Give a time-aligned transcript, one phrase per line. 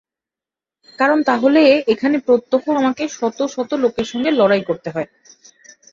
[0.99, 1.61] কারণ তাহলে
[1.93, 5.07] এখানে প্রত্যহ আমাকে শত শত লোকের সঙ্গে লড়াই করতে হয়।